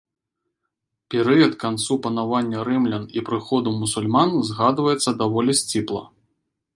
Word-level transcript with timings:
Перыяд 1.13 1.51
канцу 1.63 1.97
панавання 2.07 2.63
рымлян 2.69 3.05
і 3.19 3.23
прыходу 3.27 3.73
мусульман 3.81 4.33
згадваецца 4.51 5.17
даволі 5.21 5.51
сціпла. 5.61 6.03